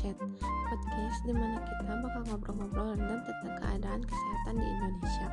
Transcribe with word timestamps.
Basket, 0.00 0.16
podcast 0.68 1.18
di 1.28 1.32
mana 1.36 1.60
kita 1.60 1.92
bakal 1.92 2.22
ngobrol-ngobrol 2.24 2.96
random 2.96 3.20
tentang 3.20 3.54
keadaan 3.60 4.00
kesehatan 4.00 4.54
di 4.56 4.64
Indonesia. 4.64 5.28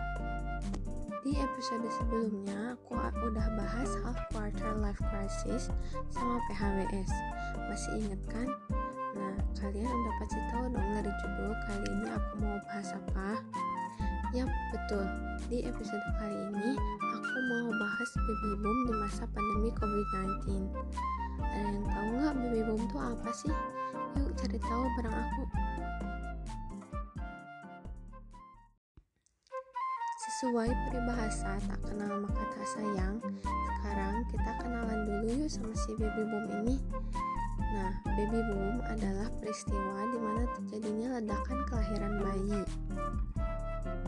Di 1.23 1.31
episode 1.39 1.87
sebelumnya, 1.87 2.75
aku 2.75 2.99
udah 2.99 3.47
bahas 3.55 3.91
half 4.03 4.19
quarter 4.35 4.75
life 4.79 4.99
crisis 5.07 5.71
sama 6.11 6.39
PHWS. 6.51 7.11
Masih 7.71 7.91
inget 7.95 8.21
kan? 8.27 8.47
Nah, 9.15 9.35
kalian 9.55 9.87
udah 9.87 10.13
pasti 10.19 10.39
tahu 10.51 10.67
dong 10.67 10.89
dari 10.91 11.11
judul 11.23 11.51
kali 11.67 11.87
ini 11.87 12.07
aku 12.11 12.31
mau 12.43 12.59
bahas 12.67 12.89
apa? 12.91 13.29
Yap, 14.35 14.51
betul. 14.75 15.05
Di 15.47 15.63
episode 15.63 16.07
kali 16.19 16.37
ini, 16.51 16.75
aku 16.99 17.37
mau 17.55 17.67
bahas 17.71 18.09
baby 18.19 18.51
boom 18.59 18.77
di 18.83 18.93
masa 18.99 19.23
pandemi 19.31 19.71
COVID-19. 19.79 20.67
Ada 21.41 21.69
yang 21.69 21.87
tahu 21.89 22.07
nggak 22.17 22.33
baby 22.41 22.61
boom 22.65 22.81
itu 22.85 22.97
apa 22.97 23.29
sih? 23.33 23.53
Yuk 24.17 24.31
cari 24.37 24.57
tahu 24.61 24.83
bareng 24.97 25.15
aku. 25.15 25.43
Sesuai 30.17 30.69
peribahasa 30.69 31.57
tak 31.65 31.81
kenal 31.81 32.21
maka 32.21 32.43
tak 32.53 32.67
sayang, 32.77 33.17
sekarang 33.73 34.21
kita 34.29 34.51
kenalan 34.61 34.99
dulu 35.09 35.45
yuk 35.45 35.49
sama 35.49 35.73
si 35.73 35.97
baby 35.97 36.23
boom 36.29 36.45
ini. 36.61 36.75
Nah, 37.57 37.93
baby 38.05 38.41
boom 38.45 38.77
adalah 38.85 39.33
peristiwa 39.41 40.05
di 40.13 40.17
mana 40.21 40.43
terjadinya 40.57 41.07
ledakan 41.17 41.57
kelahiran 41.65 42.13
bayi. 42.21 42.61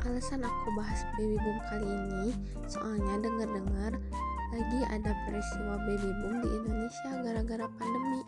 Alasan 0.05 0.45
aku 0.45 0.67
bahas 0.77 1.01
baby 1.17 1.37
boom 1.37 1.57
kali 1.65 1.89
ini, 1.89 2.27
soalnya 2.69 3.25
dengar-dengar 3.25 3.93
lagi 4.49 4.79
ada 4.89 5.11
peristiwa 5.25 5.81
baby 5.85 6.09
boom 6.23 6.35
di 6.41 6.49
Indonesia 6.49 7.11
gara-gara 7.39 7.71
pandemi. 7.79 8.19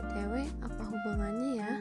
BTW, 0.00 0.48
apa 0.64 0.82
hubungannya 0.88 1.60
ya? 1.60 1.72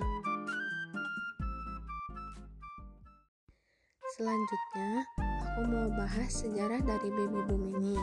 Selanjutnya, 4.20 5.08
aku 5.16 5.60
mau 5.64 5.88
bahas 5.96 6.28
sejarah 6.44 6.84
dari 6.84 7.08
baby 7.08 7.40
boom 7.48 7.72
ini. 7.80 7.96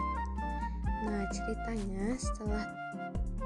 Nah, 1.05 1.29
ceritanya 1.29 2.17
setelah 2.17 2.65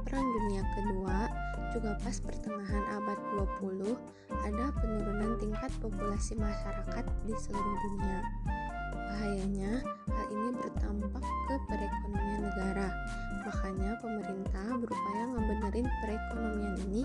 Perang 0.07 0.23
Dunia 0.23 0.63
Kedua, 0.79 1.35
juga 1.75 1.99
pas 2.07 2.23
pertengahan 2.23 2.87
abad 3.03 3.19
20, 3.59 3.91
ada 4.47 4.71
penurunan 4.71 5.35
tingkat 5.43 5.75
populasi 5.83 6.39
masyarakat 6.39 7.05
di 7.27 7.35
seluruh 7.35 7.77
dunia. 7.91 8.23
Bahayanya, 9.17 9.81
hal 10.13 10.27
ini 10.29 10.49
berdampak 10.61 11.25
ke 11.25 11.55
perekonomian 11.73 12.53
negara. 12.53 12.93
Makanya 13.49 13.97
pemerintah 14.05 14.77
berupaya 14.77 15.25
ngebenerin 15.33 15.89
perekonomian 16.05 16.77
ini 16.85 17.03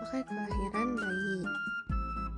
pakai 0.00 0.24
kelahiran 0.32 0.96
bayi. 0.96 1.44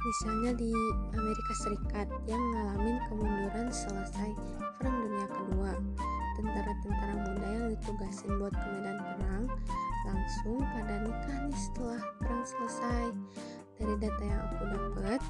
Misalnya 0.03 0.51
di 0.59 0.75
Amerika 1.15 1.53
Serikat 1.62 2.11
yang 2.27 2.42
ngalamin 2.42 2.98
kemunduran 3.07 3.70
selesai 3.70 4.35
Perang 4.83 4.98
Dunia 5.07 5.27
Kedua. 5.31 5.73
Tentara-tentara 6.35 7.15
muda 7.15 7.48
yang 7.55 7.67
ditugasin 7.70 8.35
buat 8.42 8.51
ke 8.51 8.67
medan 8.67 8.98
perang 8.98 9.45
langsung 10.11 10.59
pada 10.59 11.07
nikah 11.07 11.39
nih 11.47 11.61
setelah 11.70 12.03
perang 12.19 12.42
selesai. 12.42 13.15
Dari 13.79 13.95
data 13.95 14.23
yang 14.27 14.42
aku 14.42 14.65
dapat, 14.75 15.20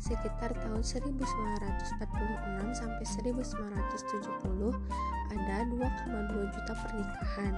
sekitar 0.00 0.56
tahun 0.64 0.80
1946 0.80 1.28
sampai 2.72 3.04
1970 3.04 4.72
ada 5.28 5.56
2,2 5.68 6.56
juta 6.56 6.72
pernikahan. 6.72 7.52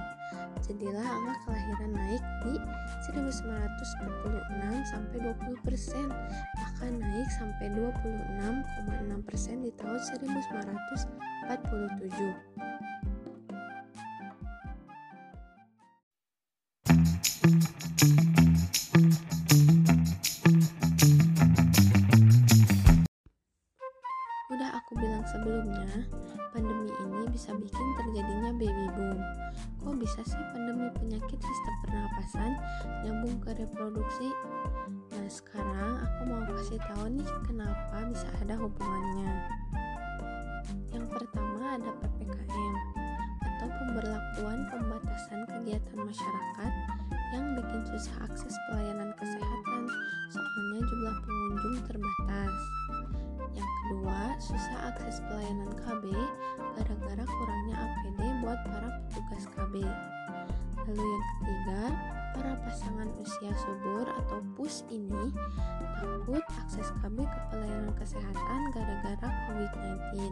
Jadilah 0.59 1.07
angka 1.07 1.39
kelahiran 1.47 1.95
naik 1.95 2.19
di 2.43 2.59
1946 3.07 4.91
sampai 4.91 5.23
20 5.23 5.55
persen, 5.63 6.11
bahkan 6.59 6.99
naik 6.99 7.31
sampai 7.31 7.71
26,6 7.71 9.27
persen 9.27 9.63
di 9.63 9.71
tahun 9.79 10.03
1947. 10.03 12.72
Sebelumnya, 25.33 25.89
pandemi 26.53 26.93
ini 26.93 27.25
bisa 27.33 27.57
bikin 27.57 27.87
terjadinya 27.97 28.53
baby 28.53 28.85
boom. 28.93 29.17
Kok 29.81 29.95
bisa 29.97 30.21
sih 30.21 30.43
pandemi 30.53 30.87
penyakit 30.93 31.39
sistem 31.41 31.73
pernapasan 31.81 32.51
nyambung 33.01 33.41
ke 33.41 33.57
reproduksi? 33.57 34.29
Nah, 35.17 35.27
sekarang 35.27 35.93
aku 36.05 36.21
mau 36.29 36.41
kasih 36.53 36.79
tahu 36.93 37.05
nih 37.17 37.29
kenapa 37.49 37.97
bisa 38.13 38.29
ada 38.45 38.53
hubungannya. 38.61 39.33
Yang 40.93 41.05
pertama 41.17 41.81
ada 41.81 41.91
PPKM 41.97 42.75
atau 43.43 43.67
pemberlakuan 43.67 44.59
pembatasan 44.69 45.49
kegiatan 45.49 45.99
masyarakat 45.99 46.73
yang 47.33 47.45
bikin 47.57 47.81
susah 47.89 48.29
akses 48.29 48.53
pelayanan 48.69 49.09
kesehatan 49.17 49.83
soalnya 50.29 50.81
jumlah 50.85 51.17
pengunjung 51.25 51.77
terbatas. 51.85 52.55
Yang 53.53 53.69
kedua, 53.85 54.19
susah 54.41 54.82
akses 54.93 55.25
pelayanan 55.25 55.73
KB 55.81 56.05
gara-gara 56.77 57.25
kurangnya 57.25 57.75
APD 57.81 58.19
buat 58.45 58.59
para 58.61 58.89
petugas 59.09 59.45
KB. 59.49 59.75
Lalu 60.85 61.01
yang 61.01 61.25
ketiga, 61.25 61.81
para 62.37 62.53
pasangan 62.61 63.09
usia 63.17 63.53
subur 63.57 64.05
atau 64.05 64.37
PUS 64.53 64.85
ini 64.93 65.33
takut 65.97 66.45
akses 66.61 66.93
KB 67.01 67.17
ke 67.25 67.39
pelayanan 67.49 67.93
kesehatan 67.97 68.59
gara-gara 68.77 69.27
COVID-19. 69.49 70.29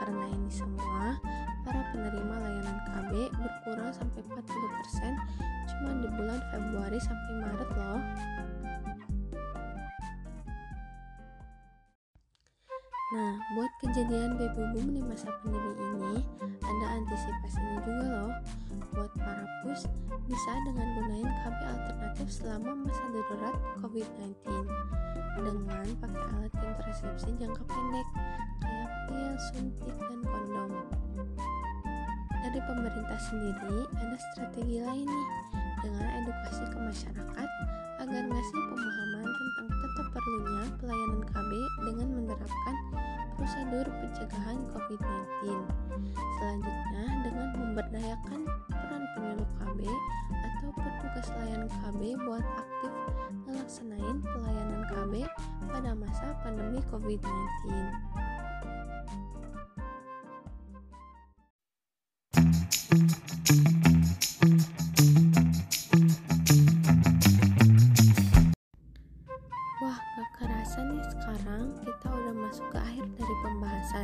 Karena 0.00 0.24
ini 0.32 0.48
semua, 0.48 1.20
para 1.68 1.80
penerima 1.92 2.34
layanan 2.40 2.78
KB 2.88 3.12
berkurang 3.36 3.92
sampai 3.92 4.24
40% 4.32 5.12
cuma 5.68 5.90
di 6.00 6.08
bulan 6.16 6.40
Februari 6.48 6.98
sampai 7.04 7.32
Maret 7.44 7.70
loh. 7.76 8.00
Nah, 13.08 13.40
buat 13.56 13.72
kejadian 13.80 14.36
baby 14.36 14.64
boom 14.76 14.92
di 14.92 15.00
masa 15.00 15.32
pandemi 15.40 15.80
ini, 15.80 16.20
ada 16.60 16.86
antisipasinya 16.92 17.80
juga 17.80 18.04
loh. 18.04 18.32
Buat 18.92 19.12
para 19.16 19.48
pus, 19.64 19.88
bisa 20.28 20.52
dengan 20.68 20.92
gunain 20.92 21.24
KB 21.24 21.58
alternatif 21.72 22.28
selama 22.28 22.84
masa 22.84 23.04
darurat 23.08 23.56
COVID-19 23.80 24.44
dengan 25.40 25.88
pakai 26.04 26.24
alat 26.36 26.52
kontrasepsi 26.52 27.32
jangka 27.40 27.64
pendek 27.64 28.08
kayak 28.60 28.90
pil, 29.08 29.32
suntik, 29.40 29.96
dan 29.96 30.20
kondom. 30.28 30.70
Dari 32.44 32.60
pemerintah 32.60 33.20
sendiri, 33.24 33.88
ada 33.88 34.16
strategi 34.20 34.84
lain 34.84 35.08
nih 35.08 35.28
dengan 35.80 36.06
edukasi 36.12 36.64
ke 36.68 36.76
masyarakat 36.76 37.48
agar 38.04 38.22
ngasih 38.28 38.60
pemahaman 38.68 39.28
tentang 39.32 39.77
tetap 39.88 40.06
perlunya 40.12 40.64
pelayanan 40.76 41.22
KB 41.24 41.52
dengan 41.88 42.08
menerapkan 42.20 42.76
prosedur 43.38 43.86
pencegahan 43.88 44.58
COVID-19. 44.74 45.42
Selanjutnya, 46.38 47.04
dengan 47.24 47.48
memberdayakan 47.56 48.40
peran 48.68 49.04
penyuluh 49.16 49.50
KB 49.56 49.80
atau 50.28 50.68
petugas 50.76 51.28
layanan 51.38 51.70
KB 51.70 52.00
buat 52.28 52.44
aktif 52.44 52.92
melaksanain 53.48 54.16
pelayanan 54.20 54.82
KB 54.92 55.12
pada 55.72 55.90
masa 55.96 56.26
pandemi 56.44 56.80
COVID-19. 56.92 58.27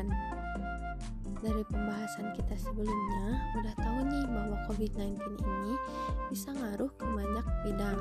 Pembahasan. 0.05 1.43
Dari 1.45 1.63
pembahasan 1.69 2.27
kita 2.33 2.55
sebelumnya, 2.57 3.25
udah 3.61 3.75
tahu 3.77 3.99
nih 4.09 4.25
bahwa 4.33 4.57
COVID-19 4.69 5.21
ini 5.45 5.75
bisa 6.33 6.49
ngaruh 6.57 6.89
ke 6.97 7.05
banyak 7.05 7.47
bidang, 7.69 8.01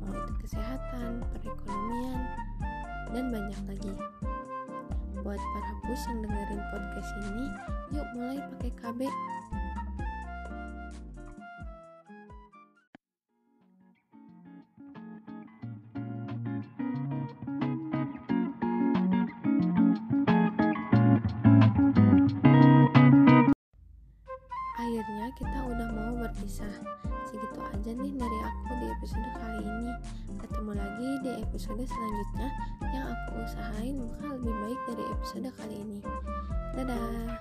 mau 0.00 0.14
itu 0.16 0.32
kesehatan, 0.40 1.20
perekonomian, 1.36 2.20
dan 3.12 3.24
banyak 3.28 3.60
lagi. 3.68 3.94
Buat 5.20 5.40
para 5.40 5.72
bus 5.84 6.02
yang 6.08 6.24
dengerin 6.24 6.62
podcast 6.72 7.10
ini, 7.28 7.46
yuk 7.92 8.06
mulai 8.16 8.38
pakai 8.56 8.72
KB 8.80 9.00
episode 31.58 31.90
selanjutnya 31.90 32.48
yang 32.94 33.06
aku 33.10 33.42
usahain 33.42 33.98
bakal 33.98 34.38
lebih 34.38 34.54
baik 34.62 34.80
dari 34.94 35.04
episode 35.10 35.50
kali 35.58 35.74
ini. 35.82 35.98
Dadah! 36.78 37.34